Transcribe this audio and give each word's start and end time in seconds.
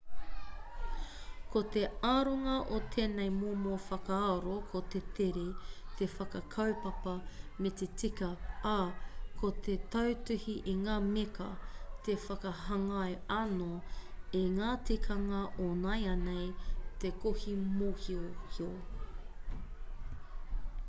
ko 1.53 1.59
te 1.73 1.81
aronga 2.11 2.53
o 2.77 2.77
tēnei 2.93 3.31
momo 3.39 3.73
whakaaro 3.87 4.53
ko 4.71 4.79
te 4.93 5.01
tere 5.19 5.43
te 5.99 6.07
whakakaupapa 6.13 7.13
me 7.65 7.73
te 7.83 7.89
tika 8.03 8.29
ā 8.71 8.73
ko 9.43 9.51
te 9.69 9.75
tautuhi 9.97 10.55
i 10.75 10.77
ngā 10.81 10.97
meka 11.11 11.49
te 12.09 12.17
whakahāngai 12.25 13.13
anō 13.37 13.69
i 14.43 14.43
ngā 14.57 14.73
tikanga 14.91 15.43
o 15.69 15.71
nāianei 15.85 16.51
te 17.05 17.13
kohi 17.27 17.57
mōhiohio 17.79 18.73